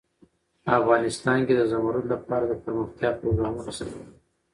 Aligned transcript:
افغانستان 0.77 1.39
کې 1.47 1.53
د 1.57 1.61
زمرد 1.71 2.03
لپاره 2.13 2.43
دپرمختیا 2.47 3.09
پروګرامونه 3.19 3.69
شته. 3.77 3.99